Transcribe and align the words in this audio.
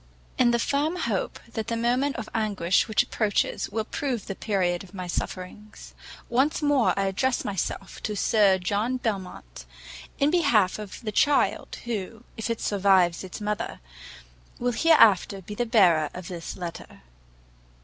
IN 0.39 0.49
the 0.49 0.57
firm 0.57 0.95
hope 0.95 1.39
that 1.53 1.67
the 1.67 1.75
moment 1.77 2.15
of 2.15 2.27
anguish 2.33 2.87
which 2.87 3.03
approaches 3.03 3.69
will 3.69 3.83
prove 3.85 4.25
the 4.25 4.33
period 4.33 4.83
of 4.83 4.95
my 4.95 5.05
sufferings, 5.05 5.93
once 6.27 6.59
more 6.63 6.97
I 6.97 7.03
address 7.05 7.45
myself 7.45 8.01
to 8.01 8.15
Sir 8.15 8.57
John 8.57 8.97
Belmont, 8.97 9.67
in 10.17 10.31
behalf 10.31 10.79
of 10.79 11.01
the 11.01 11.11
child, 11.11 11.77
who, 11.85 12.23
if 12.35 12.49
it 12.49 12.61
survives 12.61 13.23
its 13.23 13.39
mother, 13.39 13.79
will 14.57 14.71
hereafter 14.71 15.39
be 15.43 15.53
the 15.53 15.67
bearer 15.67 16.09
of 16.15 16.29
this 16.29 16.57
letter. 16.57 17.03